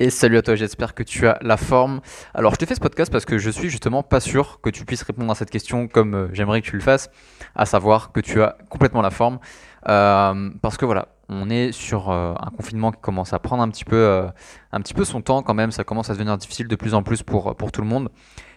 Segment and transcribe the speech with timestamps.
[0.00, 2.00] Et salut à toi, j'espère que tu as la forme.
[2.32, 4.84] Alors, je te fais ce podcast parce que je suis justement pas sûr que tu
[4.84, 7.10] puisses répondre à cette question comme euh, j'aimerais que tu le fasses,
[7.56, 9.40] à savoir que tu as complètement la forme.
[9.88, 13.68] Euh, parce que voilà, on est sur euh, un confinement qui commence à prendre un
[13.70, 14.24] petit, peu,
[14.70, 17.02] un petit peu son temps quand même, ça commence à devenir difficile de plus en
[17.02, 18.08] plus pour, pour tout le monde.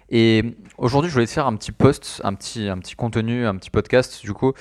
[0.10, 3.56] Et aujourd'hui, je voulais te faire un petit post, un petit, un petit contenu, un
[3.56, 4.54] petit podcast du coup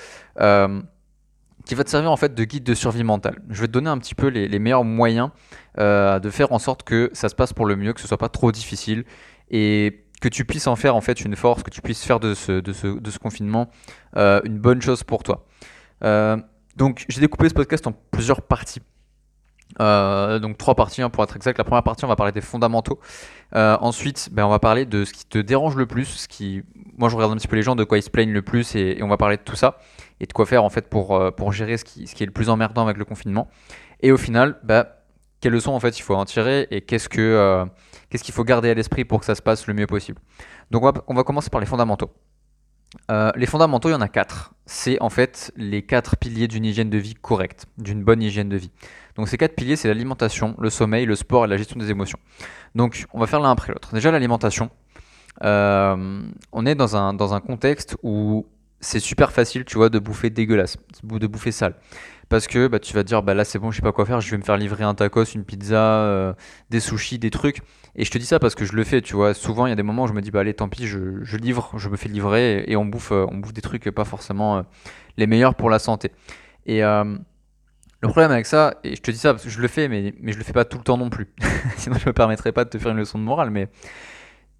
[1.65, 3.41] qui va te servir en fait de guide de survie mentale.
[3.49, 5.29] Je vais te donner un petit peu les, meilleurs moyens
[5.79, 8.17] euh, de faire en sorte que ça se passe pour le mieux, que ce soit
[8.17, 9.05] pas trop difficile
[9.49, 12.33] et que tu puisses en faire en fait une force, que tu puisses faire de
[12.33, 13.69] ce, confinement
[14.17, 15.45] euh, une bonne chose pour toi.
[16.03, 16.37] Euh,
[16.75, 18.81] donc j'ai découpé ce podcast en plusieurs parties.
[19.79, 21.57] donc trois parties hein, pour être exact.
[21.57, 22.99] La première partie, on va parler des fondamentaux.
[23.53, 26.63] ensuite, ben, on va parler de ce qui te dérange le plus, ce qui,
[26.97, 28.75] moi je regarde un petit peu les gens de quoi ils se plaignent le plus
[28.75, 29.77] et, on va parler de tout ça
[30.19, 32.33] et de quoi faire en fait pour, pour gérer ce qui, ce qui est le
[32.33, 33.49] plus emmerdant avec le confinement.
[34.01, 35.00] Et au final, bah,
[35.41, 37.65] quelles leçons en fait il faut en tirer et qu'est-ce que euh,
[38.09, 40.19] qu'est-ce qu'il faut garder à l'esprit pour que ça se passe le mieux possible.
[40.69, 42.11] Donc on va, commencer par les fondamentaux.
[43.09, 44.53] Euh, les fondamentaux, il y en a quatre.
[44.65, 48.57] C'est en fait les quatre piliers d'une hygiène de vie correcte, d'une bonne hygiène de
[48.57, 48.71] vie.
[49.15, 52.19] Donc ces quatre piliers, c'est l'alimentation, le sommeil, le sport et la gestion des émotions.
[52.75, 53.93] Donc on va faire l'un après l'autre.
[53.93, 54.69] Déjà l'alimentation.
[55.41, 58.45] on est dans un, dans un contexte où
[58.79, 61.75] c'est super facile, tu vois, de bouffer dégueulasse, de bouffer sale.
[62.31, 64.05] Parce que bah, tu vas te dire, bah là c'est bon, je sais pas quoi
[64.05, 66.33] faire, je vais me faire livrer un tacos, une pizza, euh,
[66.69, 67.57] des sushis, des trucs.
[67.97, 69.33] Et je te dis ça parce que je le fais, tu vois.
[69.33, 70.97] Souvent, il y a des moments où je me dis, bah allez, tant pis, je,
[71.35, 74.59] livre, je me fais livrer et, on, bouffe, euh, on bouffe des trucs pas forcément
[74.59, 74.61] euh,
[75.17, 76.13] les meilleurs pour la santé.
[76.67, 79.89] Et le problème avec ça, et je te dis ça parce que je le fais,
[79.89, 81.27] mais, mais je le fais pas tout le temps non plus.
[81.75, 83.67] Sinon, je me permettrais pas de te faire une leçon de morale, mais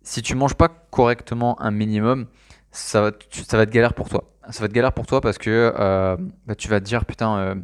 [0.03, 2.27] si tu manges pas correctement un minimum,
[2.71, 4.31] ça va, ça va être galère pour toi.
[4.49, 7.37] Ça va être galère pour toi parce que euh, bah, tu vas te dire putain,
[7.37, 7.55] euh,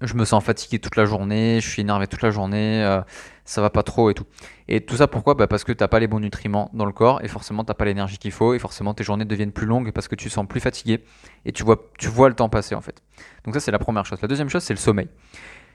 [0.00, 3.00] je me sens fatigué toute la journée, je suis énervé toute la journée, euh,
[3.44, 4.24] ça va pas trop et tout.
[4.68, 5.34] Et tout ça pourquoi?
[5.34, 7.84] Bah Parce que t'as pas les bons nutriments dans le corps et forcément t'as pas
[7.84, 10.60] l'énergie qu'il faut et forcément tes journées deviennent plus longues parce que tu sens plus
[10.60, 11.04] fatigué
[11.44, 13.02] et tu vois, tu vois le temps passer en fait.
[13.44, 14.20] Donc ça c'est la première chose.
[14.22, 15.08] La deuxième chose c'est le sommeil.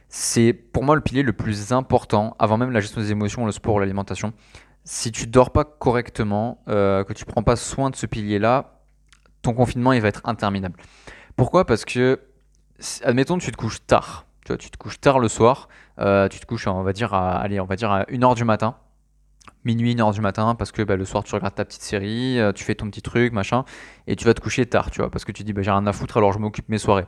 [0.10, 3.52] C'est pour moi le pilier le plus important avant même la gestion des émotions, le
[3.52, 4.34] sport l'alimentation
[4.88, 8.80] si tu dors pas correctement, euh, que tu prends pas soin de ce pilier-là,
[9.42, 10.80] ton confinement il va être interminable.
[11.36, 11.66] Pourquoi?
[11.66, 12.22] Parce que,
[13.04, 14.26] admettons, tu te couches tard.
[14.46, 15.68] Tu, vois, tu te couches tard le soir.
[16.00, 18.46] Euh, tu te couches, on va dire, à, allez, on va dire à 1h du
[18.46, 18.78] matin.
[19.66, 22.54] Minuit, 1h du matin, parce que bah, le soir tu regardes ta petite série, euh,
[22.54, 23.66] tu fais ton petit truc, machin,
[24.08, 25.86] et tu vas te coucher tard, tu vois, parce que tu dis bah, j'ai rien
[25.86, 27.06] à foutre alors je m'occupe mes soirées.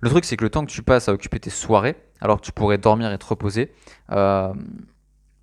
[0.00, 2.44] Le truc c'est que le temps que tu passes à occuper tes soirées, alors que
[2.44, 3.72] tu pourrais dormir et te reposer,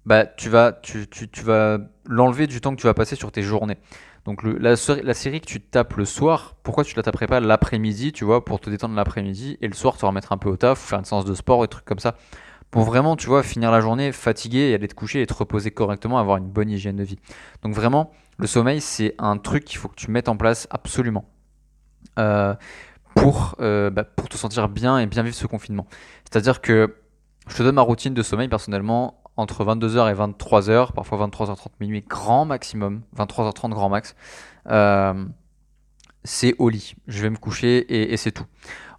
[0.10, 1.78] bah, tu vas, tu, tu, vas
[2.08, 3.78] l'enlever du temps que tu vas passer sur tes journées.
[4.26, 8.12] Donc la, la, série que tu tapes le soir, pourquoi tu la taperais pas l'après-midi,
[8.12, 10.80] tu vois, pour te détendre l'après-midi, et le soir, vas remettre un peu au taf,
[10.80, 12.16] faire une séance de sport, et trucs comme ça,
[12.72, 15.70] pour vraiment, tu vois, finir la journée fatigué et aller te coucher et te reposer
[15.70, 17.20] correctement, avoir une bonne hygiène de vie.
[17.62, 21.30] Donc vraiment, le sommeil, c'est un truc qu'il faut que tu mettes en place absolument.
[22.18, 22.56] Euh,
[23.14, 25.86] pour, euh, bah, pour te sentir bien et bien vivre ce confinement.
[26.24, 26.96] C'est-à-dire que
[27.48, 32.02] je te donne ma routine de sommeil personnellement entre 22h et 23h, parfois 23h30 minuit
[32.02, 34.16] grand maximum, 23h30 grand max.
[34.68, 35.26] Euh,
[36.26, 36.96] c'est au lit.
[37.08, 38.44] Je vais me coucher et, c'est tout.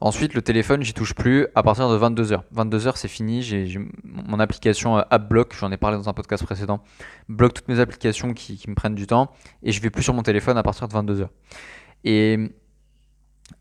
[0.01, 2.41] Ensuite, le téléphone, j'y touche plus à partir de 22h.
[2.55, 3.43] 22h, c'est fini.
[3.43, 6.83] J'ai mon application euh, AppBlock, j'en ai parlé dans un podcast précédent,
[7.29, 9.31] bloque toutes mes applications qui, me prennent du temps
[9.63, 11.29] et je vais plus sur mon téléphone à partir de 22h.
[12.05, 12.39] Et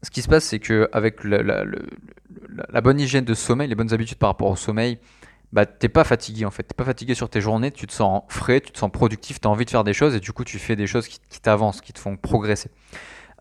[0.01, 3.93] ce qui se passe, c'est que avec la, la, bonne hygiène de sommeil, les bonnes
[3.93, 4.99] habitudes par rapport au sommeil,
[5.51, 6.63] bah, t'es pas fatigué en fait.
[6.63, 9.47] T'es pas fatigué sur tes journées, tu te sens frais, tu te sens productif, tu
[9.47, 11.81] as envie de faire des choses et du coup tu fais des choses qui, t'avancent,
[11.81, 12.69] qui te font progresser.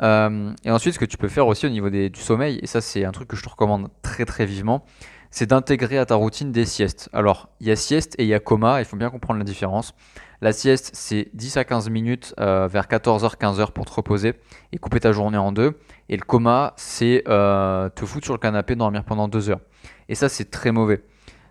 [0.01, 2.81] Euh, et ensuite, ce que tu peux faire aussi au niveau du sommeil, et ça
[2.81, 4.85] c'est un truc que je te recommande très très vivement,
[5.31, 7.11] c'est d'intégrer à ta routine des siestes.
[7.13, 9.45] Alors, il y a sieste et il y a coma, il faut bien comprendre la
[9.45, 9.95] différence.
[10.41, 14.35] La sieste, c'est 10 à 15 minutes euh, vers 14h, 15h pour te reposer
[14.73, 15.79] et couper ta journée en deux.
[16.09, 19.61] Et le coma, c'est euh, te foutre sur le canapé, dormir pendant 2 heures.
[20.09, 21.03] Et ça, c'est très mauvais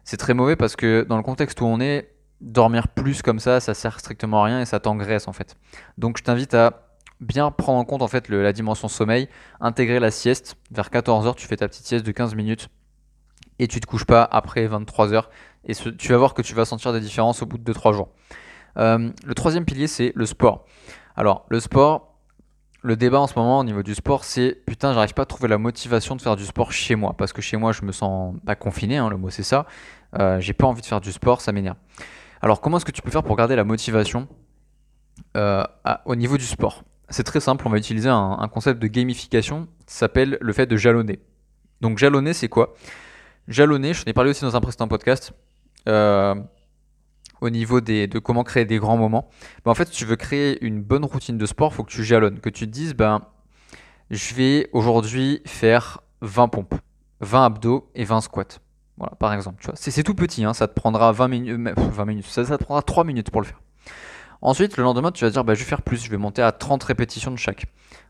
[0.07, 2.09] c'est très mauvais parce que dans le contexte où on est,
[2.39, 5.57] dormir plus comme ça, ça sert strictement à rien et ça t'engraisse en fait.
[5.97, 9.27] Donc je t'invite à bien prendre en compte en fait la dimension sommeil,
[9.59, 10.55] intégrer la sieste.
[10.71, 12.69] Vers 14h, tu fais ta petite sieste de 15 minutes
[13.59, 15.25] et tu te couches pas après 23h.
[15.65, 18.07] Et tu vas voir que tu vas sentir des différences au bout de 2-3 jours.
[18.77, 20.63] Euh, le troisième pilier, c'est le sport.
[21.17, 22.16] Alors, le sport,
[22.87, 25.49] le débat en ce moment au niveau du sport, c'est putain, j'arrive pas à trouver
[25.49, 27.13] la motivation de faire du sport chez moi.
[27.17, 29.65] Parce que chez moi, je me sens pas confiné, hein, le mot c'est ça.
[30.17, 31.75] Euh, j'ai pas envie de faire du sport, ça m'énerve.
[32.41, 34.29] Alors, comment est-ce que tu peux faire pour garder la motivation
[35.35, 35.63] euh,
[36.05, 36.85] au niveau du sport?
[37.09, 40.77] C'est très simple, on va utiliser un, concept de gamification qui s'appelle le fait de
[40.77, 41.19] jalonner.
[41.81, 42.73] Donc, jalonner, c'est quoi?
[43.49, 45.33] Jalonner, je t'en ai parlé aussi dans un précédent podcast.
[45.89, 46.35] Euh,
[47.41, 49.29] au niveau des, de comment créer des grands moments.
[49.63, 51.91] Ben, en fait, si tu veux créer une bonne routine de sport, il faut que
[51.91, 53.21] tu jalonnes, que tu te dises, ben,
[54.09, 56.75] je vais aujourd'hui faire 20 pompes,
[57.21, 58.59] 20 abdos et 20 squats.
[58.97, 59.61] Voilà, par exemple.
[59.61, 62.63] Tu vois, c'est, tout petit, hein, ça te prendra 20 minutes, 20 minutes ça, te
[62.63, 63.61] prendra 3 minutes pour le faire.
[64.41, 66.51] Ensuite, le lendemain, tu vas dire, bah, je vais faire plus, je vais monter à
[66.51, 67.65] 30 répétitions de chaque,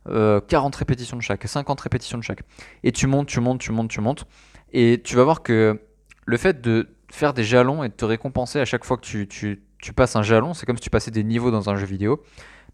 [0.05, 2.41] 40 euh, répétitions de chaque, 50 répétitions de chaque.
[2.83, 4.25] Et tu montes, tu montes, tu montes, tu montes.
[4.73, 5.79] Et tu vas voir que
[6.25, 9.27] le fait de faire des jalons et de te récompenser à chaque fois que tu,
[9.27, 12.23] tu, passes un jalon, c'est comme si tu passais des niveaux dans un jeu vidéo,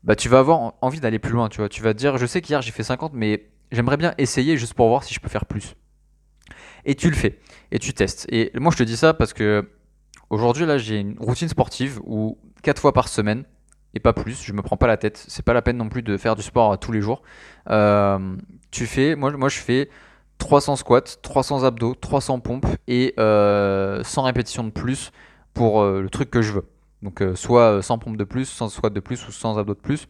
[0.04, 1.70] bah tu vas avoir envie d'aller plus loin, tu vois.
[1.70, 4.88] Tu vas dire, je sais qu'hier j'ai fait 50, mais j'aimerais bien essayer juste pour
[4.88, 5.76] voir si je peux faire plus.
[6.86, 7.40] Et tu le fais,
[7.72, 8.26] et tu testes.
[8.30, 9.70] Et moi je te dis ça parce que
[10.30, 13.46] aujourd'hui là j'ai une routine sportive où 4 fois par semaine,
[13.94, 16.02] et pas plus, je me prends pas la tête, c'est pas la peine non plus
[16.02, 17.22] de faire du sport tous les jours.
[17.70, 18.36] Euh,
[18.72, 19.90] tu fais, moi je fais
[20.44, 25.14] 300 squats, 300 abdos, 300 pompes et 100 euh, répétitions de plus
[25.54, 26.66] pour euh, le truc que je veux.
[27.02, 29.80] Donc euh, soit 100 pompes de plus, 100 squats de plus ou 100 abdos de
[29.80, 30.10] plus.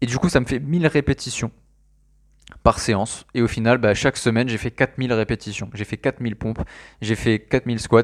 [0.00, 1.50] Et du coup, ça me fait 1000 répétitions
[2.62, 3.26] par séance.
[3.34, 5.68] Et au final, bah, chaque semaine, j'ai fait 4000 répétitions.
[5.74, 6.60] J'ai fait 4000 pompes,
[7.02, 8.02] j'ai fait 4000 squats,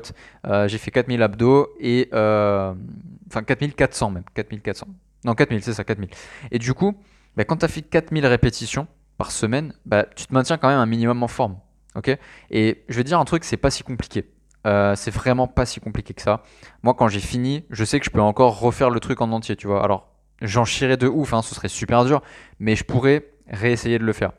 [0.66, 2.08] j'ai fait 4000 abdos et...
[2.12, 4.24] enfin 4400 même.
[4.34, 4.88] 4400.
[5.24, 6.10] Non, 4000, c'est ça, 4000.
[6.50, 6.96] Et du coup,
[7.36, 8.88] bah, quand tu as fait 4000 répétitions,
[9.22, 11.56] par semaine, bah, tu te maintiens quand même un minimum en forme.
[11.94, 12.18] ok?
[12.50, 14.28] Et je vais dire un truc, c'est pas si compliqué.
[14.66, 16.42] Euh, c'est vraiment pas si compliqué que ça.
[16.82, 19.54] Moi, quand j'ai fini, je sais que je peux encore refaire le truc en entier,
[19.54, 19.84] tu vois.
[19.84, 20.08] Alors,
[20.40, 22.20] j'en chierais de ouf, hein, ce serait super dur,
[22.58, 24.32] mais je pourrais réessayer de le faire.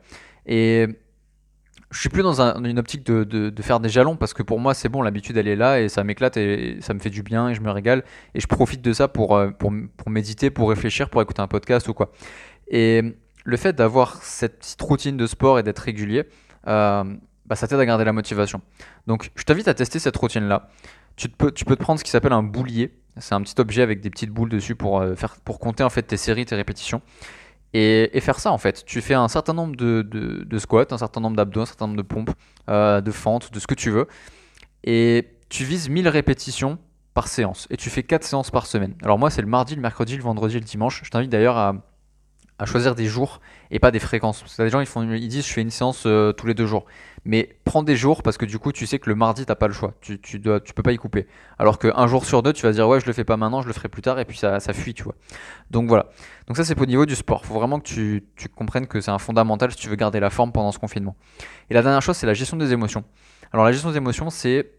[0.44, 0.86] Et
[1.90, 4.90] je suis plus dans une optique de, faire des jalons parce que pour moi, c'est
[4.90, 7.54] bon, l'habitude elle est là et ça m'éclate et ça me fait du bien et
[7.54, 8.04] je me régale
[8.34, 11.48] et je profite de ça pour, euh, pour, pour méditer, pour réfléchir, pour écouter un
[11.48, 12.12] podcast ou quoi.
[12.68, 16.24] Et le fait d'avoir cette petite routine de sport et d'être régulier,
[16.66, 17.04] euh,
[17.46, 18.62] bah, ça t'aide à garder la motivation.
[19.06, 20.68] Donc je t'invite à tester cette routine-là.
[21.16, 22.98] Tu, peux, te prendre ce qui s'appelle un boulier.
[23.18, 25.90] C'est un petit objet avec des petites boules dessus pour, euh, faire, pour compter en
[25.90, 27.02] fait tes séries, tes répétitions.
[27.72, 28.84] Et, faire ça en fait.
[28.84, 32.02] Tu fais un certain nombre de, squats, un certain nombre d'abdos, un certain nombre de
[32.02, 32.30] pompes,
[32.68, 34.06] euh, de fentes, de ce que tu veux.
[34.84, 36.78] Et tu vises 1000 répétitions
[37.14, 37.66] par séance.
[37.70, 38.94] Et tu fais 4 séances par semaine.
[39.02, 41.02] Alors moi c'est le mardi, le mercredi, le vendredi le dimanche.
[41.04, 41.74] Je t'invite d'ailleurs à,
[42.58, 43.40] à choisir des jours
[43.70, 44.40] et pas des fréquences.
[44.40, 46.54] Parce que des gens ils, font, ils disent je fais une séance euh, tous les
[46.54, 46.84] deux jours.
[47.24, 49.66] Mais prends des jours parce que du coup tu sais que le mardi t'as pas
[49.66, 49.94] le choix.
[50.00, 51.26] Tu, tu, dois, tu peux pas y couper.
[51.58, 53.66] Alors qu'un jour sur deux tu vas dire ouais je le fais pas maintenant, je
[53.66, 55.14] le ferai plus tard et puis ça, ça fuit tu vois.
[55.70, 56.06] Donc voilà.
[56.46, 57.44] Donc ça c'est au niveau du sport.
[57.44, 60.30] Faut vraiment que tu, tu comprennes que c'est un fondamental si tu veux garder la
[60.30, 61.16] forme pendant ce confinement.
[61.70, 63.04] Et la dernière chose c'est la gestion des émotions.
[63.52, 64.70] Alors la gestion des émotions c'est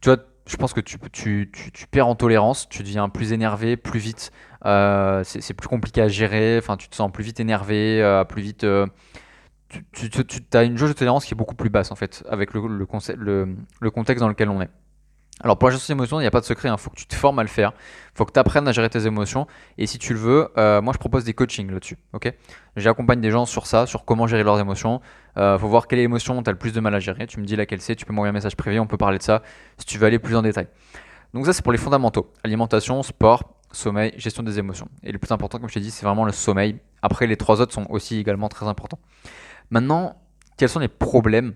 [0.00, 3.76] tu vois je pense que tu, tu, tu, perds en tolérance, tu deviens plus énervé,
[3.76, 4.30] plus vite,
[4.66, 8.42] euh, c'est plus compliqué à gérer, enfin tu te sens plus vite énervé, euh, plus
[8.42, 8.64] vite...
[8.64, 8.86] Euh,
[9.92, 10.08] tu,
[10.54, 12.86] as une jauge de tolérance qui est beaucoup plus basse en fait, avec le, le,
[13.90, 14.70] contexte dans lequel on est.
[15.40, 16.76] Alors pour la gestion des émotions, il n'y a pas de secret, il hein.
[16.76, 17.72] faut que tu te formes à le faire,
[18.14, 19.46] il faut que tu apprennes à gérer tes émotions,
[19.76, 22.32] et si tu le veux, moi je propose des coachings là-dessus, ok?
[22.76, 25.00] J'accompagne des gens sur ça, sur comment gérer leurs émotions,
[25.36, 27.44] il faut voir quelle émotion tu as le plus de mal à gérer, tu me
[27.44, 29.42] dis laquelle c'est, tu peux m'envoyer un message privé, on peut parler de ça,
[29.78, 30.68] si tu veux aller plus en détail.
[31.34, 34.88] Donc ça c'est pour les fondamentaux, alimentation, sport, sommeil, gestion des émotions.
[35.02, 36.78] Et le plus important, comme je t'ai dit, c'est vraiment le sommeil.
[37.02, 38.98] Après les trois autres sont aussi également très importants.
[39.70, 40.16] Maintenant,
[40.56, 41.54] quels sont les problèmes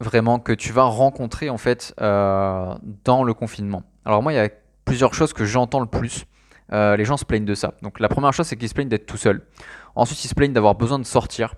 [0.00, 2.74] vraiment que tu vas rencontrer en fait euh,
[3.04, 3.84] dans le confinement?
[4.04, 4.48] Alors moi, il y a
[4.84, 6.24] plusieurs choses que j'entends le plus.
[6.72, 7.74] Euh, les gens se plaignent de ça.
[7.82, 9.46] Donc la première chose, c'est qu'ils se plaignent d'être tout seul.
[9.94, 11.54] Ensuite, ils se plaignent d'avoir besoin de sortir.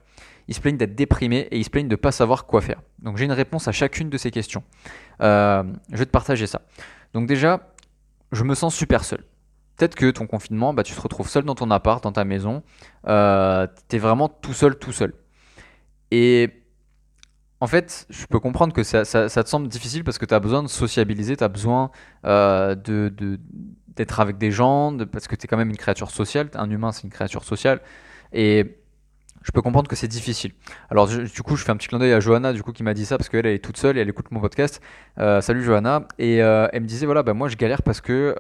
[0.49, 2.83] Ils se plaignent d'être déprimés et ils se plaignent de ne pas savoir quoi faire.
[2.99, 4.63] Donc j'ai une réponse à chacune de ces questions.
[5.23, 6.63] Euh, je vais te partager ça.
[7.15, 7.61] Donc déjà,
[8.33, 9.25] je me sens super seul.
[9.77, 12.63] Peut-être que ton confinement, bah, tu te retrouves seul dans ton appart, dans ta maison.
[13.05, 15.15] tu es vraiment tout seul, tout seul.
[16.11, 16.65] Et
[17.65, 20.63] en fait, je peux comprendre que ça, te semble difficile parce que tu as besoin
[20.63, 21.91] de sociabiliser, tu as besoin
[22.27, 26.51] euh, d'être avec des gens, parce que tu es quand même une créature sociale.
[26.55, 27.81] Un humain, c'est une créature sociale.
[28.35, 28.77] Et
[29.43, 30.53] je peux comprendre que c'est difficile.
[30.91, 32.93] Alors, du coup, je fais un petit clin d'œil à Johanna, du coup, qui m'a
[32.93, 34.83] dit ça parce qu'elle est toute seule et elle écoute mon podcast.
[35.19, 36.07] Euh, salut Johanna.
[36.19, 38.35] Et euh, elle me disait voilà, bah, moi, je galère parce que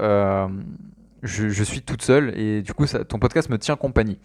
[1.24, 4.18] je, suis toute seule et du coup, ton podcast me tient compagnie.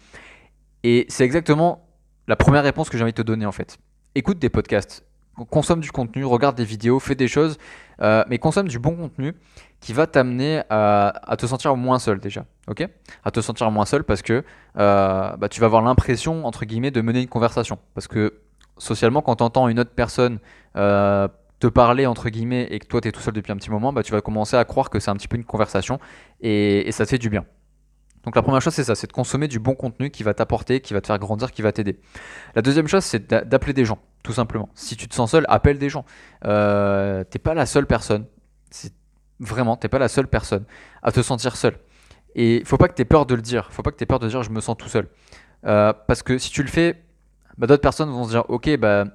[0.84, 1.86] Et c'est exactement
[2.28, 3.78] la première réponse que j'ai envie de te donner en fait
[4.14, 5.04] écoute des podcasts,
[5.48, 7.58] consomme du contenu, regarde des vidéos, fais des choses,
[8.02, 9.34] euh, mais consomme du bon contenu
[9.80, 12.86] qui va t'amener à, te sentir moins seul déjà, ok?
[13.24, 14.44] À te sentir moins seul parce que
[14.78, 17.78] euh, bah, tu vas avoir l'impression, entre guillemets, de mener une conversation.
[17.94, 18.40] Parce que
[18.76, 20.38] socialement, quand tu entends une autre personne
[20.76, 21.28] euh,
[21.60, 23.92] te parler, entre guillemets, et que toi, tu es tout seul depuis un petit moment,
[23.92, 26.00] bah, tu vas commencer à croire que c'est un petit peu une conversation
[26.40, 27.44] et, ça te fait du bien.
[28.24, 30.80] Donc la première chose c'est ça, c'est de consommer du bon contenu qui va t'apporter,
[30.80, 31.98] qui va te faire grandir, qui va t'aider.
[32.54, 34.68] La deuxième chose c'est d'appeler des gens, tout simplement.
[34.74, 36.04] Si tu te sens seul, appelle des gens.
[36.44, 38.26] Euh, T'es pas la seule personne.
[39.38, 40.64] Vraiment, t'es pas la seule personne
[41.02, 41.78] à te sentir seul.
[42.34, 43.72] Et faut pas que tu aies peur de le dire.
[43.72, 45.08] Faut pas que tu aies peur de dire je me sens tout seul.
[45.64, 47.02] Euh, parce que si tu le fais,
[47.56, 49.06] bah, d'autres personnes vont se dire ok, bah,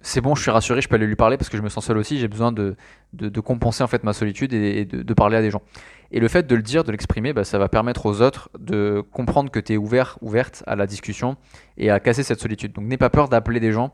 [0.00, 1.84] c'est bon, je suis rassuré, je peux aller lui parler parce que je me sens
[1.84, 2.18] seul aussi.
[2.18, 2.76] J'ai besoin de,
[3.14, 5.62] de, compenser en fait ma solitude et, de, parler à des gens.
[6.12, 9.02] Et le fait de le dire, de l'exprimer, bah, ça va permettre aux autres de
[9.12, 11.36] comprendre que tu es ouvert, ouverte à la discussion
[11.76, 12.72] et à casser cette solitude.
[12.72, 13.92] Donc n'aie pas peur d'appeler des gens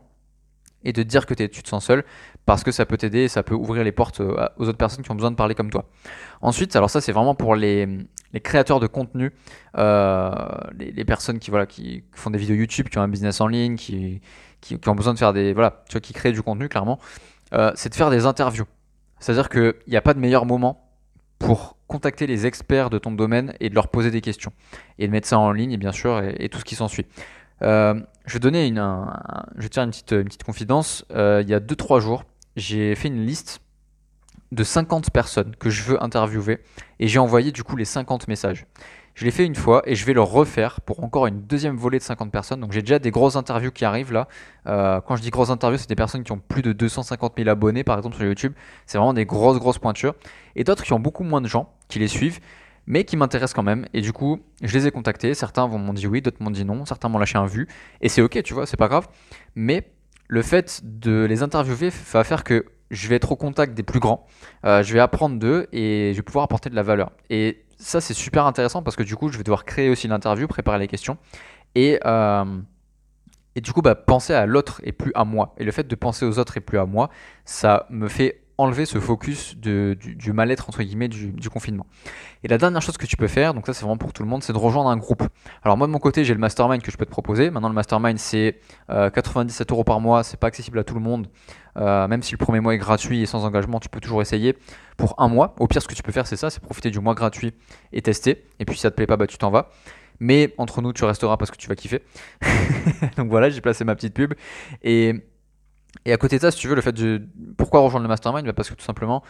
[0.85, 2.05] et de dire que tu te sens seul
[2.45, 5.03] parce que ça peut t'aider et ça peut ouvrir les portes euh, aux autres personnes
[5.03, 5.89] qui ont besoin de parler comme toi.
[6.41, 7.87] Ensuite, alors ça c'est vraiment pour les,
[8.43, 9.31] créateurs de contenu,
[9.77, 10.31] euh,
[10.77, 13.75] les, personnes qui, voilà, qui font des vidéos YouTube, qui ont un business en ligne,
[13.75, 14.21] qui,
[14.65, 15.53] qui, ont besoin de faire des...
[15.53, 16.99] Voilà, tu vois, qui créent du contenu clairement,
[17.53, 18.65] euh, c'est de faire des interviews.
[19.19, 20.89] C'est-à-dire qu'il n'y a pas de meilleur moment
[21.39, 24.51] pour contacter les experts de ton domaine et de leur poser des questions.
[24.97, 27.05] Et de mettre ça en ligne, bien sûr, et tout ce qui s'ensuit.
[27.61, 28.83] Euh, je vais donner une,
[29.55, 31.05] je vais te faire une petite, une petite confidence.
[31.11, 32.23] Euh, il y a 2-3 jours,
[32.55, 33.61] j'ai fait une liste
[34.55, 36.59] de 50 personnes que je veux interviewer
[36.99, 38.65] et j'ai envoyé du coup les 50 messages.
[39.13, 41.99] Je l'ai fait une fois et je vais le refaire pour encore une deuxième volée
[41.99, 42.59] de 50 personnes.
[42.59, 44.27] Donc j'ai déjà des grosses interviews qui arrivent là.
[44.67, 47.49] Euh, quand je dis grosses interviews, c'est des personnes qui ont plus de 250 000
[47.49, 48.53] abonnés par exemple sur YouTube.
[48.85, 50.15] C'est vraiment des grosses grosses pointures.
[50.57, 52.39] Et d'autres qui ont beaucoup moins de gens qui les suivent
[52.87, 53.87] mais qui m'intéressent quand même.
[53.93, 55.33] Et du coup, je les ai contactés.
[55.33, 56.85] Certains m'ont dit oui, d'autres m'ont dit non.
[56.85, 57.67] Certains m'ont lâché un vu.
[58.01, 59.07] Et c'est ok, tu vois, c'est pas grave.
[59.55, 59.91] Mais
[60.27, 63.99] le fait de les interviewer va faire que je vais être au contact des plus
[63.99, 64.25] grands.
[64.65, 67.11] Euh, je vais apprendre d'eux et je vais pouvoir apporter de la valeur.
[67.29, 70.47] Et ça, c'est super intéressant parce que du coup, je vais devoir créer aussi l'interview,
[70.47, 71.17] préparer les questions.
[71.75, 71.99] Et.
[72.05, 72.45] Euh,
[73.57, 75.55] et du coup, bah, penser à l'autre et plus à moi.
[75.57, 77.09] Et le fait de penser aux autres et plus à moi,
[77.45, 79.97] ça me fait enlever ce focus du,
[80.33, 81.85] mal-être entre guillemets du, confinement.
[82.43, 84.29] Et la dernière chose que tu peux faire, donc ça c'est vraiment pour tout le
[84.29, 85.23] monde, c'est de rejoindre un groupe.
[85.63, 87.49] Alors moi de mon côté j'ai le mastermind que je peux te proposer.
[87.49, 91.01] Maintenant le mastermind c'est 97 euh, euros par mois, c'est pas accessible à tout le
[91.01, 91.27] monde.
[91.77, 94.55] Euh, même si le premier mois est gratuit et sans engagement, tu peux toujours essayer
[94.95, 95.55] pour un mois.
[95.59, 97.53] Au pire ce que tu peux faire c'est ça, c'est profiter du mois gratuit
[97.91, 98.45] et tester.
[98.59, 99.69] Et puis si ça te plaît pas, bah tu t'en vas.
[100.19, 102.01] Mais entre nous tu resteras parce que tu vas kiffer.
[103.17, 104.33] donc voilà, j'ai placé ma petite pub
[104.81, 105.25] et
[106.03, 107.21] et à côté de ça, si tu veux, le fait de.
[107.57, 109.23] Pourquoi rejoindre le mastermind bah, Parce que tout simplement,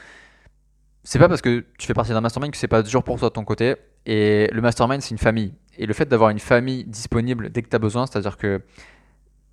[1.03, 3.29] c'est pas parce que tu fais partie d'un mastermind que c'est pas dur pour toi
[3.29, 3.75] de ton côté.
[4.05, 5.53] Et le mastermind, c'est une famille.
[5.77, 8.61] Et le fait d'avoir une famille disponible dès que tu as besoin, c'est-à-dire que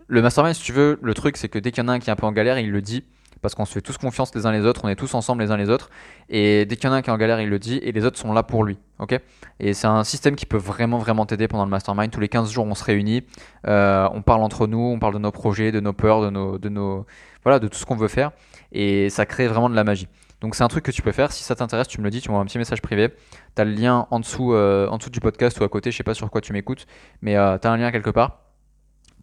[0.06, 1.98] le mastermind, si tu veux, le truc, c'est que dès qu'il y en a un
[1.98, 3.04] qui est un peu en galère, il le dit
[3.42, 5.50] parce qu'on se fait tous confiance les uns les autres, on est tous ensemble les
[5.50, 5.90] uns les autres,
[6.28, 7.92] et dès qu'il y en a un qui est en galère, il le dit, et
[7.92, 9.20] les autres sont là pour lui, ok?
[9.60, 12.10] Et c'est un système qui peut vraiment vraiment t'aider pendant le mastermind.
[12.10, 13.24] Tous les 15 jours, on se réunit,
[13.66, 16.58] euh, on parle entre nous, on parle de nos projets, de nos peurs, de nos,
[16.58, 17.04] de nos,
[17.42, 18.30] voilà, de tout ce qu'on veut faire,
[18.72, 20.08] et ça crée vraiment de la magie.
[20.42, 21.30] Donc c'est un truc que tu peux faire.
[21.30, 23.10] Si ça t'intéresse, tu me le dis, tu m'envoies un petit message privé.
[23.54, 25.96] Tu as le lien en dessous, euh, en dessous du podcast ou à côté, je
[25.96, 26.86] sais pas sur quoi tu m'écoutes,
[27.22, 28.40] mais euh, tu as un lien quelque part.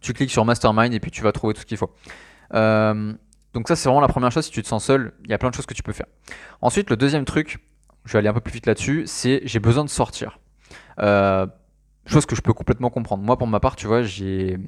[0.00, 1.90] Tu cliques sur Mastermind et puis tu vas trouver tout ce qu'il faut.
[2.54, 3.12] Euh,
[3.54, 5.38] donc ça c'est vraiment la première chose, si tu te sens seul, il y a
[5.38, 6.06] plein de choses que tu peux faire.
[6.60, 7.58] Ensuite, le deuxième truc,
[8.04, 10.38] je vais aller un peu plus vite là-dessus, c'est j'ai besoin de sortir.
[11.00, 11.46] Euh,
[12.06, 13.22] chose que je peux complètement comprendre.
[13.22, 14.58] Moi pour ma part, tu vois, j'ai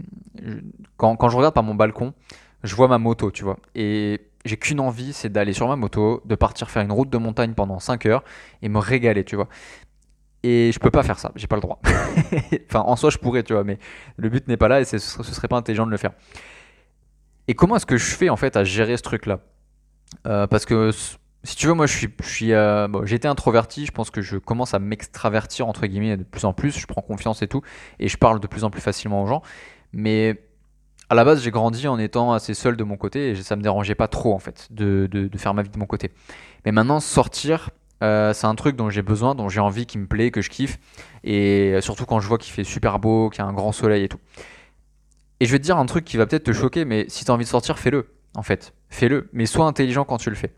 [0.97, 2.15] quand, quand je regarde par mon balcon,
[2.63, 3.59] je vois ma moto, tu vois.
[3.75, 7.19] Et j'ai qu'une envie, c'est d'aller sur ma moto, de partir faire une route de
[7.19, 8.25] montagne pendant 5 heures
[8.63, 9.49] et me régaler, tu vois.
[10.43, 11.81] Et je peux pas faire ça, j'ai pas le droit.
[12.69, 13.79] enfin, en soi, je pourrais, tu vois, mais
[14.17, 16.13] le but n'est pas là et ce serait pas intelligent de le faire.
[17.53, 19.41] Et comment est-ce que je fais en fait à gérer ce truc-là?
[20.27, 20.91] Euh, Parce que
[21.45, 23.85] si tu veux, moi je suis, euh, été introverti.
[23.85, 26.79] Je pense que je commence à m'extravertir entre guillemets de plus en plus.
[26.79, 27.61] Je prends confiance et tout,
[27.99, 29.43] et je parle de plus en plus facilement aux gens.
[29.93, 30.41] Mais
[31.11, 33.61] à la base, j'ai grandi en étant assez seul de mon côté et ça me
[33.61, 36.11] dérangeait pas trop en fait de, de, faire ma vie de mon côté.
[36.65, 37.69] Mais maintenant, sortir,
[38.03, 40.49] euh, c'est un truc dont j'ai besoin, dont j'ai envie, qui me plaît, que je
[40.49, 40.79] kiffe,
[41.23, 44.05] et surtout quand je vois qu'il fait super beau, qu'il y a un grand soleil
[44.05, 44.21] et tout.
[45.43, 47.31] Et je vais te dire un truc qui va peut-être te choquer, mais si tu
[47.33, 48.75] as envie de sortir, fais-le, en fait.
[48.91, 50.55] Fais-le, mais sois intelligent quand tu le fais.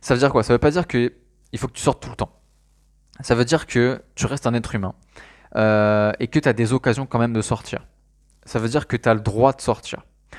[0.00, 0.44] Ça veut dire quoi?
[0.44, 1.10] Ça veut pas dire qu'il
[1.56, 2.30] faut que tu sortes tout le temps.
[3.20, 4.94] Ça veut dire que tu restes un être humain
[5.56, 7.84] euh, et que tu as des occasions quand même de sortir.
[8.44, 10.04] Ça veut dire que tu as le droit de sortir.
[10.30, 10.38] Tu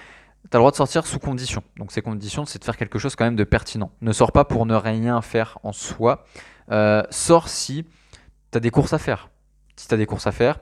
[0.54, 1.62] as le droit de sortir sous condition.
[1.76, 3.92] Donc ces conditions, c'est de faire quelque chose quand même de pertinent.
[4.00, 6.24] Ne sors pas pour ne rien faire en soi.
[6.72, 7.86] Euh, sors si
[8.54, 9.30] tu as des courses à faire.
[9.76, 10.62] Si tu as des courses à faire,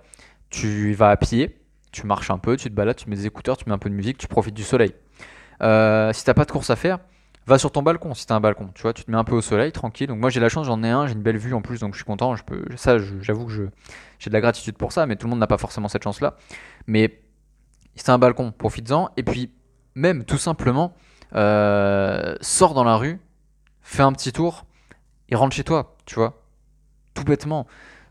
[0.49, 1.56] tu vas à pied,
[1.91, 3.89] tu marches un peu, tu te balades, tu mets des écouteurs, tu mets un peu
[3.89, 4.93] de musique, tu profites du soleil.
[5.61, 6.99] Euh, si t'as pas de course à faire,
[7.47, 8.69] va sur ton balcon si t'as un balcon.
[8.75, 10.07] Tu vois, tu te mets un peu au soleil, tranquille.
[10.07, 11.93] Donc moi j'ai la chance, j'en ai un, j'ai une belle vue en plus, donc
[11.93, 12.35] je suis content.
[12.35, 13.63] Je peux, ça, j'avoue que je,
[14.19, 16.35] j'ai de la gratitude pour ça, mais tout le monde n'a pas forcément cette chance-là.
[16.85, 17.21] Mais
[17.95, 19.09] si t'as un balcon, profites-en.
[19.17, 19.51] Et puis
[19.95, 20.93] même tout simplement,
[21.35, 23.19] euh, sors dans la rue,
[23.81, 24.65] fais un petit tour
[25.29, 25.95] et rentre chez toi.
[26.05, 26.43] Tu vois,
[27.13, 27.65] tout bêtement.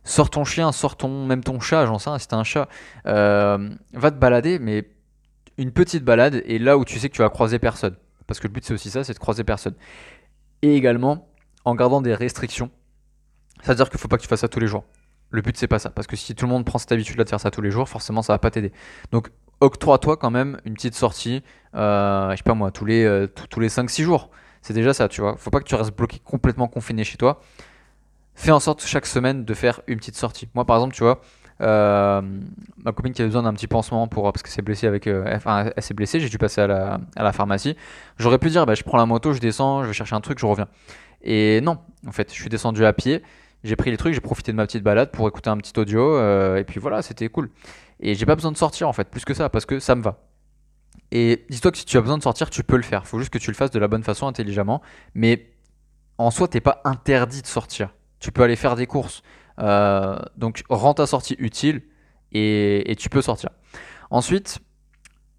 [0.06, 2.68] Sors ton chien, sors ton, même ton chat, j'en sais rien, si un chat,
[3.06, 4.88] euh, va te balader, mais
[5.58, 7.96] une petite balade, et là où tu sais que tu vas croiser personne.
[8.28, 9.74] Parce que le but c'est aussi ça, c'est de croiser personne.
[10.62, 11.28] Et également,
[11.64, 12.70] en gardant des restrictions.
[13.62, 14.84] C'est-à-dire qu'il faut pas que tu fasses ça tous les jours.
[15.30, 17.28] Le but c'est pas ça, parce que si tout le monde prend cette habitude de
[17.28, 18.70] faire ça tous les jours, forcément ça va pas t'aider.
[19.10, 21.42] Donc octroie-toi quand même une petite sortie,
[21.74, 24.30] euh, je sais pas moi, tous les, euh, tous les 5-6 jours.
[24.62, 25.36] C'est déjà ça, tu vois.
[25.36, 27.40] Faut pas que tu restes bloqué complètement confiné chez toi.
[28.36, 30.48] Fais en sorte chaque semaine de faire une petite sortie.
[30.54, 31.20] Moi par exemple, tu vois,
[31.62, 32.22] euh,
[32.84, 35.70] ma copine qui a besoin d'un petit pansement pour parce que c'est blessé avec, enfin,
[35.74, 37.76] elle s'est blessée, j'ai dû passer à la, à la pharmacie.
[38.18, 40.38] J'aurais pu dire, bah, je prends la moto, je descends, je vais chercher un truc,
[40.38, 40.68] je reviens.
[41.22, 43.22] Et non, en fait, je suis descendu à pied
[43.66, 46.16] j'ai pris les trucs, j'ai profité de ma petite balade pour écouter un petit audio,
[46.16, 47.50] euh, et puis voilà, c'était cool.
[48.00, 50.02] Et j'ai pas besoin de sortir en fait, plus que ça, parce que ça me
[50.02, 50.22] va.
[51.10, 53.06] Et dis-toi que si tu as besoin de sortir, tu peux le faire.
[53.06, 54.82] Faut juste que tu le fasses de la bonne façon, intelligemment.
[55.14, 55.50] Mais
[56.18, 57.90] en soi, t'es pas interdit de sortir.
[58.26, 59.22] Tu peux aller faire des courses.
[59.60, 61.82] Euh, donc, rends ta sortie utile
[62.32, 63.50] et, tu peux sortir.
[64.10, 64.58] Ensuite,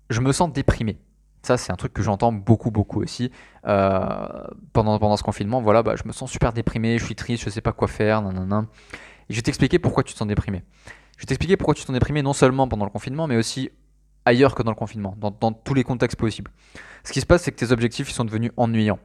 [0.09, 0.97] je me sens déprimé.
[1.41, 3.29] Ça, c'est un truc que j'entends beaucoup, beaucoup aussi.
[3.65, 4.29] Euh,
[4.71, 7.49] pendant, pendant ce confinement, voilà, bah, je me sens super déprimé, je suis triste, je
[7.49, 8.67] sais pas quoi faire, nanana.
[9.27, 10.63] Et je vais t'expliquer pourquoi tu te sens déprimé.
[11.17, 13.69] Je vais t'expliquer pourquoi tu te sens déprimé non seulement pendant le confinement, mais aussi
[14.23, 16.51] ailleurs que dans le confinement, dans, dans tous les contextes possibles.
[17.03, 18.99] Ce qui se passe, c'est que tes objectifs ils sont devenus ennuyants.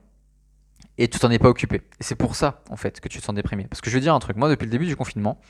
[0.99, 1.83] Et tu t'en es pas occupé.
[2.01, 3.67] Et c'est pour ça, en fait, que tu te sens déprimé.
[3.69, 5.41] Parce que je veux dire un truc, moi, depuis le début du confinement,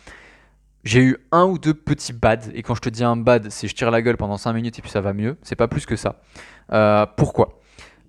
[0.85, 3.69] j'ai eu un ou deux petits bads, et quand je te dis un bad, c'est
[3.69, 5.87] je tire la gueule pendant 5 minutes et puis ça va mieux, c'est pas plus
[5.87, 6.21] que ça.
[6.73, 7.61] Euh, pourquoi?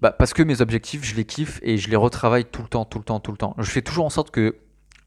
[0.02, 2.86] Bah Parce que mes objectifs, je les kiffe et je les retravaille tout le temps,
[2.86, 3.56] tout le temps, tout le temps.
[3.60, 4.58] Je fais toujours en sorte que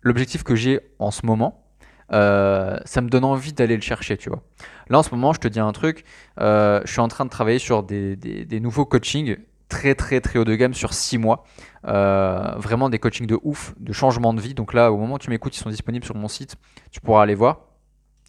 [0.02, 1.64] l'objectif que j'ai en ce moment,
[2.12, 4.42] euh, ça me donne envie d'aller le chercher, tu vois.
[4.88, 6.04] Là, en ce moment, je te dis un truc,
[6.40, 9.36] euh, je suis en train de travailler sur des, des, des nouveaux coachings
[9.68, 11.44] très très très haut de gamme sur 6 mois.
[11.86, 14.54] Euh, vraiment des coachings de ouf, de changement de vie.
[14.54, 16.56] Donc là, au moment où tu m'écoutes, ils sont disponibles sur mon site.
[16.90, 17.60] Tu pourras aller voir.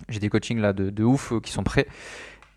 [0.09, 1.87] J'ai des coachings là de, ouf euh, qui sont prêts.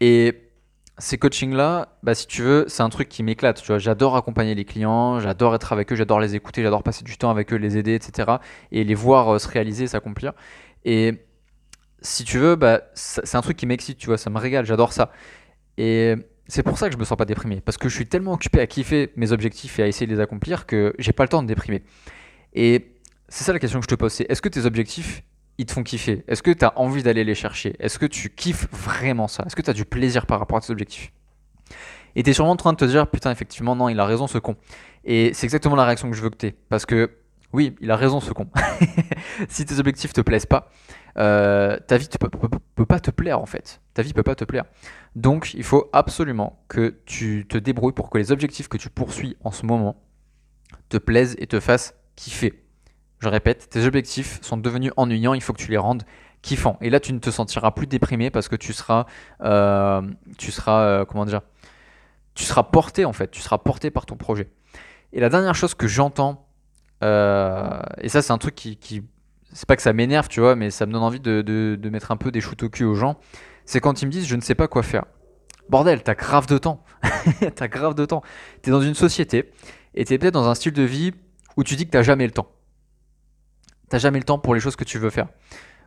[0.00, 0.50] Et
[0.98, 3.62] ces coachings-là, bah, si tu veux, c'est un truc qui m'éclate.
[3.62, 7.04] Tu vois, j'adore accompagner les clients, j'adore être avec eux, j'adore les écouter, j'adore passer
[7.04, 8.36] du temps avec eux, les aider, etc.
[8.72, 10.32] Et les voir euh, se réaliser, s'accomplir.
[10.84, 11.24] Et
[12.02, 14.92] si tu veux, bah, c'est un truc qui m'excite, tu vois, ça me régale, j'adore
[14.92, 15.12] ça.
[15.78, 16.14] Et
[16.50, 17.60] c'est pour ça que je me sens pas déprimé.
[17.60, 20.20] Parce que je suis tellement occupé à kiffer mes objectifs et à essayer de les
[20.20, 21.82] accomplir que j'ai pas le temps de déprimer.
[22.52, 22.96] Et
[23.28, 25.22] c'est ça la question que je te pose, c'est est-ce que tes objectifs,
[25.58, 26.24] ils te font kiffer?
[26.26, 27.76] Est-ce que tu as envie d'aller les chercher?
[27.78, 29.44] Est-ce que tu kiffes vraiment ça?
[29.46, 31.12] Est-ce que tu as du plaisir par rapport à tes objectifs?
[32.16, 34.26] Et tu es sûrement en train de te dire, putain, effectivement, non, il a raison
[34.26, 34.56] ce con.
[35.04, 36.56] Et c'est exactement la réaction que je veux que tu aies.
[36.68, 37.10] Parce que,
[37.52, 38.48] oui, il a raison ce con.
[39.48, 40.70] si tes objectifs te plaisent pas,
[41.18, 43.80] euh, ta vie ne peut, pas te plaire en fait.
[43.94, 44.64] Ta vie peut pas te plaire.
[45.16, 49.36] Donc il faut absolument que tu te débrouilles pour que les objectifs que tu poursuis
[49.42, 50.02] en ce moment
[50.88, 52.64] te plaisent et te fassent kiffer.
[53.18, 56.04] Je répète, tes objectifs sont devenus ennuyants, il faut que tu les rendes
[56.42, 56.78] kiffants.
[56.80, 59.06] Et là tu ne te sentiras plus déprimé parce que tu seras,
[59.42, 60.02] euh,
[60.38, 61.42] tu euh, comment dire,
[62.34, 64.48] tu seras porté en fait, tu seras porté par ton projet.
[65.12, 66.46] Et la dernière chose que j'entends,
[67.02, 69.02] et ça c'est un truc qui
[69.52, 72.10] c'est pas que ça m'énerve, tu vois, mais ça me donne envie de, de, mettre
[72.10, 73.18] un peu des shoots au cul aux gens.
[73.64, 75.04] C'est quand ils me disent je ne sais pas quoi faire.
[75.68, 76.84] Bordel, t'as grave de temps.
[77.54, 78.22] t'as grave de temps.
[78.62, 79.52] T'es dans une société
[79.94, 81.12] et t'es peut-être dans un style de vie
[81.56, 82.48] où tu dis que t'as jamais le temps.
[83.88, 85.28] T'as jamais le temps pour les choses que tu veux faire.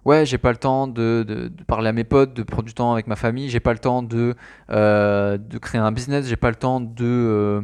[0.06, 3.08] Ouais, j'ai pas le temps de, parler à mes potes, de prendre du temps avec
[3.08, 4.36] ma famille, j'ai pas le temps de,
[4.70, 7.62] euh, créer un business, j'ai pas le temps de, euh,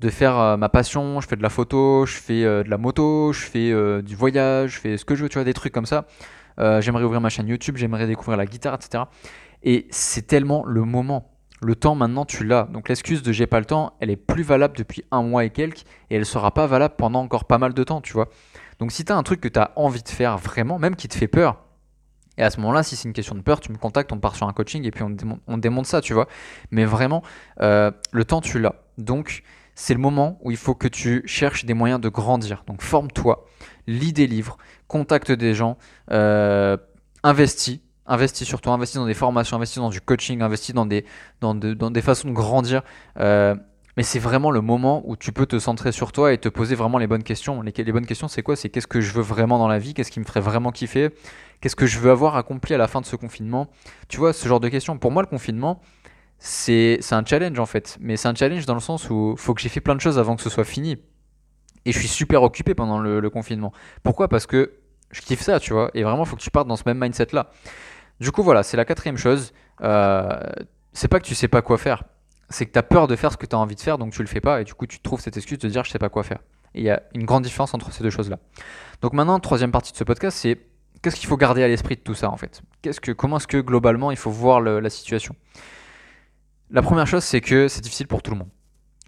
[0.00, 2.78] de faire euh, ma passion, je fais de la photo, je fais euh, de la
[2.78, 5.54] moto, je fais euh, du voyage, je fais ce que je veux, tu vois, des
[5.54, 6.06] trucs comme ça.
[6.58, 9.04] j'aimerais ouvrir ma chaîne YouTube, j'aimerais découvrir la guitare, etc.
[9.62, 11.32] Et c'est tellement le moment.
[11.62, 12.64] Le temps maintenant tu l'as.
[12.64, 15.50] Donc l'excuse de j'ai pas le temps, elle est plus valable depuis un mois et
[15.50, 18.28] quelques et elle sera pas valable pendant encore pas mal de temps, tu vois.
[18.78, 21.08] Donc si tu as un truc que tu as envie de faire vraiment, même qui
[21.08, 21.62] te fait peur,
[22.36, 24.36] et à ce moment-là, si c'est une question de peur, tu me contactes, on part
[24.36, 26.28] sur un coaching et puis on, on démonte ça, tu vois.
[26.70, 27.22] Mais vraiment,
[27.58, 28.74] le temps tu l'as.
[28.98, 29.42] Donc
[29.76, 32.64] c'est le moment où il faut que tu cherches des moyens de grandir.
[32.66, 33.46] Donc forme-toi,
[33.86, 34.56] lis des livres,
[34.88, 35.76] contacte des gens,
[36.10, 36.76] euh,
[37.22, 41.04] investis, investis sur toi, investis dans des formations, investis dans du coaching, investis dans des,
[41.40, 42.82] dans dans des façons de grandir.
[43.20, 43.54] Euh,
[43.96, 46.74] mais c'est vraiment le moment où tu peux te centrer sur toi et te poser
[46.74, 47.62] vraiment les bonnes questions.
[47.62, 48.56] Les, les bonnes questions, c'est quoi?
[48.56, 49.94] C'est qu'est-ce que je veux vraiment dans la vie?
[49.94, 51.10] Qu'est-ce qui me ferait vraiment kiffer?
[51.60, 53.68] Qu'est-ce que je veux avoir accompli à la fin de ce confinement?
[54.08, 54.98] Tu vois, ce genre de questions.
[54.98, 55.80] Pour moi, le confinement,
[56.38, 57.96] c'est un challenge en fait.
[58.00, 60.18] Mais c'est un challenge dans le sens où faut que j'ai fait plein de choses
[60.18, 60.98] avant que ce soit fini.
[61.84, 63.72] Et je suis super occupé pendant le, confinement.
[64.02, 64.28] Pourquoi?
[64.28, 64.72] Parce que
[65.12, 65.90] je kiffe ça, tu vois.
[65.94, 67.50] Et vraiment, faut que tu partes dans ce même mindset là.
[68.18, 69.52] Du coup, voilà, c'est la quatrième chose.
[69.82, 70.40] Euh,
[70.92, 72.04] c'est pas que tu sais pas quoi faire.
[72.48, 74.12] C'est que tu as peur de faire ce que tu as envie de faire, donc
[74.12, 74.60] tu le fais pas.
[74.60, 76.38] Et du coup, tu trouves cette excuse de dire je sais pas quoi faire.
[76.74, 78.38] Et il y a une grande différence entre ces deux choses-là.
[79.00, 80.58] Donc maintenant, troisième partie de ce podcast, c'est
[81.02, 82.62] qu'est-ce qu'il faut garder à l'esprit de tout ça en fait?
[82.82, 85.36] Qu'est-ce que, Comment est-ce que globalement il faut voir la situation?
[86.70, 88.48] La première chose, c'est que c'est difficile pour tout le monde.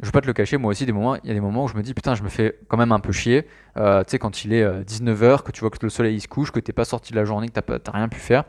[0.01, 1.65] je vais pas te le cacher, moi aussi, des moments, il y a des moments
[1.65, 3.47] où je me dis, putain, je me fais quand même un peu chier.
[3.77, 6.29] Euh, tu sais, quand il est 19h, que tu vois que le soleil il se
[6.29, 8.45] couche, que t'es pas sorti de la journée, que t'as rien pu faire.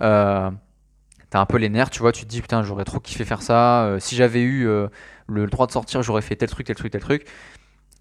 [0.00, 0.50] Euh,
[1.30, 3.42] t'as un peu les nerfs, tu vois, tu te dis, putain, j'aurais trop kiffé faire
[3.42, 3.96] ça.
[3.98, 4.68] si j'avais eu
[5.26, 7.26] le droit de sortir, j'aurais fait tel truc, tel truc, tel truc.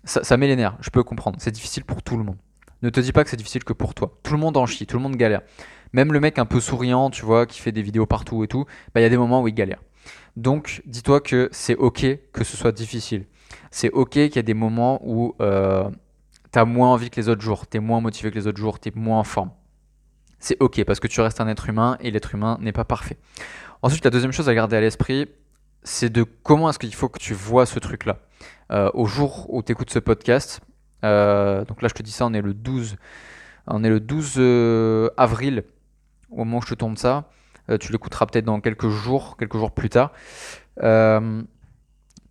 [0.04, 1.38] Ça, met les nerfs, je peux comprendre.
[1.40, 2.38] C'est difficile pour tout le monde.
[2.82, 4.18] Ne te dis pas que c'est difficile que pour toi.
[4.24, 5.42] Tout le monde en chie, tout le monde galère.
[5.94, 8.66] Même le mec un peu souriant, tu vois, qui fait des vidéos partout et tout,
[8.94, 9.80] bah il y a des moments où il galère.
[10.38, 13.26] Donc dis-toi que c'est ok que ce soit difficile.
[13.70, 15.90] C'est ok qu'il y a des moments où euh,
[16.52, 18.60] tu as moins envie que les autres jours, tu es moins motivé que les autres
[18.60, 19.52] jours, tu es moins en forme.
[20.40, 23.18] C'est ok parce que tu restes un être humain et l'être humain n'est pas parfait.
[23.82, 25.28] Ensuite, la deuxième chose à garder à l'esprit,
[25.84, 28.20] c'est de comment est-ce qu'il faut que tu vois ce truc-là.
[28.72, 30.62] Euh, au jour où tu écoutes ce podcast,
[31.04, 32.96] euh, donc là je te dis ça, on est le 12,
[33.68, 35.64] on est le 12 avril
[36.30, 37.30] au moment où je te tourne ça.
[37.70, 40.12] Euh, tu l'écouteras peut-être dans quelques jours, quelques jours plus tard.
[40.84, 41.42] Euh,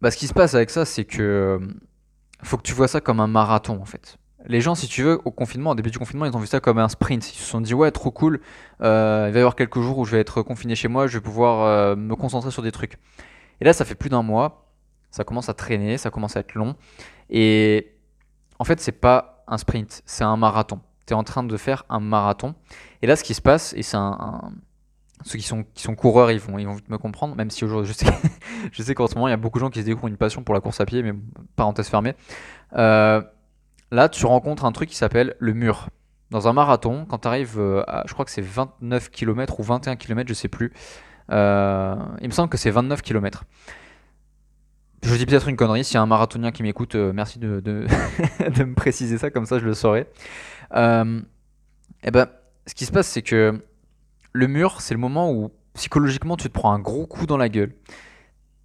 [0.01, 1.59] bah, ce qui se passe avec ça, c'est que euh,
[2.43, 4.17] faut que tu vois ça comme un marathon en fait.
[4.47, 6.61] Les gens, si tu veux, au confinement, au début du confinement, ils ont vu ça
[6.61, 7.31] comme un sprint.
[7.35, 8.41] Ils se sont dit ouais, trop cool.
[8.81, 11.23] il va y avoir quelques jours où je vais être confiné chez moi, je vais
[11.23, 12.97] pouvoir me concentrer sur des trucs.
[13.61, 14.67] Et là, ça fait plus d'un mois.
[15.11, 16.75] Ça commence à traîner, ça commence à être long.
[17.29, 17.93] Et
[18.59, 20.81] en fait, c'est pas un sprint, c'est un marathon.
[21.07, 22.55] Tu es en train de faire un marathon.
[23.03, 24.53] Et là, ce qui se passe, et c'est un
[25.25, 27.65] ceux qui sont, qui sont coureurs, ils vont, ils vont vite me comprendre, même si
[27.65, 28.07] aujourd'hui, je sais,
[28.73, 30.17] je sais qu'en ce moment, il y a beaucoup de gens qui se découvrent une
[30.17, 31.13] passion pour la course à pied, mais
[31.57, 32.15] parenthèse fermée.
[32.77, 33.23] Euh,
[33.91, 35.89] là, tu rencontres un truc qui s'appelle le mur.
[36.31, 39.63] Dans un marathon, quand tu arrives euh, à, je crois que c'est 29 km ou
[39.63, 40.73] 21 km, je sais plus.
[41.31, 43.45] Euh, il me semble que c'est 29 km.
[45.03, 48.65] Je dis peut-être une connerie, s'il y a un marathonien qui m'écoute, merci de, de,
[48.65, 50.07] me préciser ça, comme ça je le saurai.
[50.75, 51.23] et
[52.05, 52.27] eh ben,
[52.67, 53.61] ce qui se passe, c'est que
[54.33, 57.49] le mur, c'est le moment où psychologiquement tu te prends un gros coup dans la
[57.49, 57.75] gueule.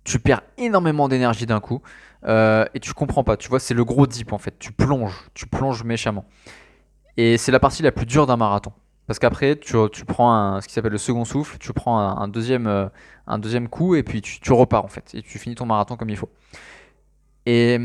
[0.03, 1.81] Tu perds énormément d'énergie d'un coup
[2.25, 3.37] euh, et tu comprends pas.
[3.37, 4.57] Tu vois, c'est le gros dip en fait.
[4.59, 6.25] Tu plonges, tu plonges méchamment.
[7.17, 8.73] Et c'est la partie la plus dure d'un marathon.
[9.07, 9.75] Parce qu'après, tu,
[10.05, 12.87] prends ce qui s'appelle le second souffle, tu prends un, deuxième, euh,
[13.27, 15.13] un deuxième coup et puis tu, repars en fait.
[15.13, 16.29] Et tu finis ton marathon comme il faut.
[17.45, 17.79] Et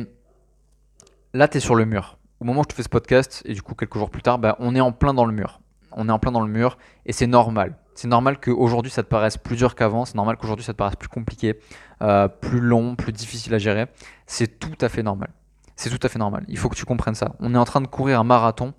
[1.35, 2.19] là, tu es sur le mur.
[2.40, 4.38] Au moment où je te fais ce podcast, et du coup quelques jours plus tard,
[4.38, 5.61] bah, on est en plein dans le mur
[5.92, 7.76] on est en plein dans le mur et c'est normal.
[7.94, 10.96] C'est normal qu'aujourd'hui ça te paraisse plus dur qu'avant, c'est normal qu'aujourd'hui ça te paraisse
[10.96, 11.59] plus compliqué,
[12.03, 13.87] euh, plus long, plus difficile à gérer.
[14.26, 15.31] C'est tout à fait normal.
[15.76, 16.44] C'est tout à fait normal.
[16.48, 17.35] Il faut que tu comprennes ça.
[17.40, 18.74] On est en train de courir un marathon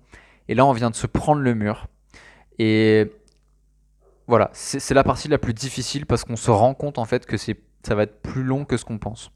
[0.48, 1.86] et là on vient de se prendre le mur.
[2.58, 3.12] Et
[4.26, 7.36] voilà, c'est la partie la plus difficile parce qu'on se rend compte en fait que
[7.36, 9.30] ça va être plus long que ce qu'on pense.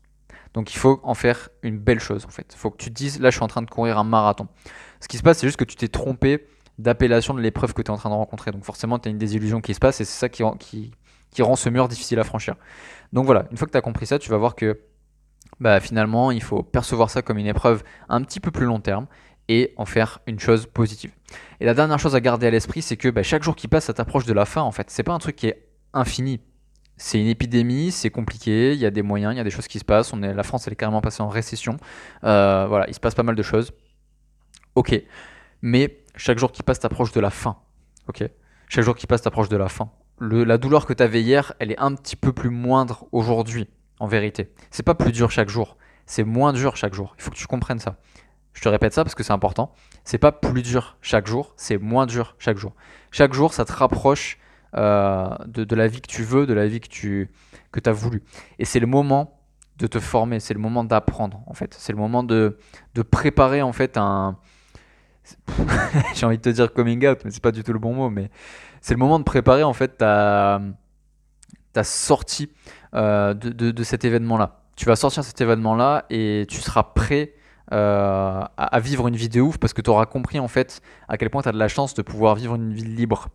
[0.55, 2.47] Donc il faut en faire une belle chose en fait.
[2.55, 4.49] Il faut que tu te dises là je suis en train de courir un marathon.
[5.01, 6.47] Ce qui se passe c'est juste que tu t'es trompé
[6.79, 8.51] d'appellation de l'épreuve que tu es en train de rencontrer.
[8.53, 10.45] Donc forcément, tu as une désillusion qui se passe et c'est ça qui,
[11.31, 12.55] qui, rend ce mur difficile à franchir.
[13.12, 14.81] Donc voilà, une fois que tu as compris ça, tu vas voir que
[15.61, 19.07] bah, finalement, il faut percevoir ça comme une épreuve un petit peu plus long terme
[19.49, 21.12] et en faire une chose positive.
[21.61, 23.85] Et la dernière chose à garder à l'esprit, c'est que bah, chaque jour qui passe,
[23.85, 24.91] ça t'approche de la fin en fait.
[24.91, 26.41] C'est pas un truc qui est infini.
[26.99, 29.69] C'est une épidémie, c'est compliqué, il y a des moyens, il y a des choses
[29.69, 30.12] qui se passent.
[30.15, 31.77] On est, la France, elle est carrément passée en récession.
[32.25, 33.73] Euh, voilà, il se passe pas mal de choses.
[34.75, 34.99] Ok,
[35.62, 37.57] mais chaque jour qui passe t'approche de la fin.
[38.09, 38.25] Ok?
[38.69, 39.91] Chaque jour qui passe t'approche de la fin.
[40.21, 43.69] La douleur que tu avais hier, elle est un petit peu plus moindre aujourd'hui,
[44.01, 44.51] en vérité.
[44.71, 45.77] C'est pas plus dur chaque jour,
[46.07, 47.15] c'est moins dur chaque jour.
[47.19, 47.99] Il faut que tu comprennes ça.
[48.55, 49.73] Je te répète ça parce que c'est important.
[50.05, 52.75] C'est pas plus dur chaque jour, c'est moins dur chaque jour.
[53.11, 54.39] Chaque jour, ça te rapproche
[54.75, 57.31] euh, de, la vie que tu veux, de la vie que tu
[57.71, 58.23] que as voulu.
[58.59, 59.39] Et c'est le moment
[59.77, 61.75] de te former, c'est le moment d'apprendre en fait.
[61.79, 62.57] C'est le moment de,
[62.95, 64.39] de préparer en fait un,
[66.15, 68.11] j'ai envie de te dire coming out, mais c'est pas du tout le bon mot,
[68.11, 68.31] mais
[68.81, 70.61] c'est le moment de préparer en fait ta,
[71.73, 72.51] ta sortie
[72.95, 74.61] euh, de, de, cet événement-là.
[74.77, 77.33] Tu vas sortir cet événement-là et tu seras prêt
[77.73, 81.17] euh, à, vivre une vie de ouf parce que tu auras compris en fait à
[81.17, 83.29] quel point tu as de la chance de pouvoir vivre une vie libre.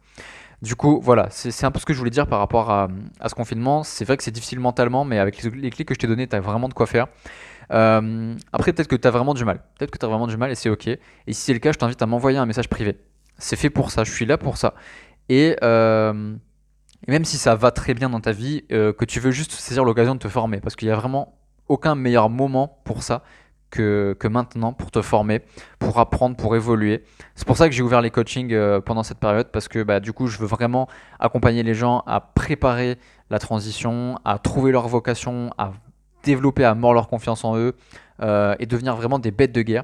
[0.62, 2.88] Du coup, voilà, c'est un peu ce que je voulais dire par rapport à,
[3.20, 3.84] à ce confinement.
[3.84, 6.28] C'est vrai que c'est difficile mentalement, mais avec les, les clés que je t'ai données,
[6.28, 7.08] tu as vraiment de quoi faire.
[7.72, 9.62] Euh, après, peut-être que tu as vraiment du mal.
[9.78, 10.88] Peut-être que tu as vraiment du mal et c'est ok.
[10.88, 12.98] Et si c'est le cas, je t'invite à m'envoyer un message privé.
[13.38, 14.74] C'est fait pour ça, je suis là pour ça.
[15.30, 16.36] Et, euh,
[17.08, 19.84] même si ça va très bien dans ta vie, euh, que tu veux juste saisir
[19.86, 20.60] l'occasion de te former.
[20.60, 23.24] Parce qu'il n'y a vraiment aucun meilleur moment pour ça
[23.70, 25.42] que, maintenant pour te former,
[25.80, 27.06] pour apprendre, pour évoluer.
[27.36, 30.12] C'est pour ça que j'ai ouvert les coachings pendant cette période parce que bah, du
[30.12, 32.98] coup, je veux vraiment accompagner les gens à préparer
[33.30, 35.72] la transition, à trouver leur vocation, à
[36.24, 37.76] développer à mort leur confiance en eux
[38.22, 39.84] euh, et devenir vraiment des bêtes de guerre.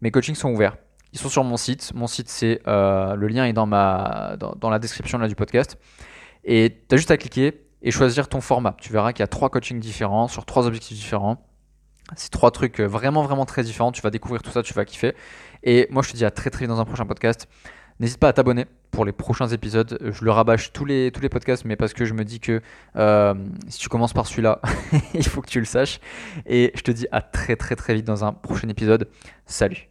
[0.00, 0.76] Mes coachings sont ouverts.
[1.12, 1.92] Ils sont sur mon site.
[1.94, 5.78] Mon site, c'est euh, le lien est dans, ma, dans, la description du podcast.
[6.44, 8.76] Et tu juste à cliquer et choisir ton format.
[8.78, 11.44] Tu verras qu'il y a trois coachings différents sur trois objectifs différents.
[12.16, 13.92] C'est trois trucs vraiment, vraiment très différents.
[13.92, 15.14] Tu vas découvrir tout ça, tu vas kiffer.
[15.62, 17.48] Et moi, je te dis à très, très vite dans un prochain podcast.
[18.00, 19.98] N'hésite pas à t'abonner pour les prochains épisodes.
[20.00, 22.60] Je le rabâche tous les, tous les podcasts, mais parce que je me dis que
[22.96, 23.34] euh,
[23.68, 24.60] si tu commences par celui-là,
[25.14, 26.00] il faut que tu le saches.
[26.46, 29.08] Et je te dis à très très très vite dans un prochain épisode.
[29.46, 29.87] Salut